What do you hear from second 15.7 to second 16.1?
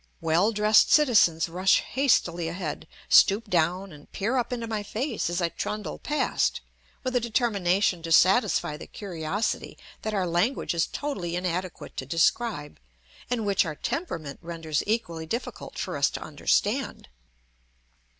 for us